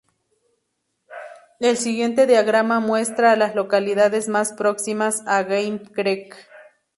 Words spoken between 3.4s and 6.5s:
localidades más próximas a Game Creek.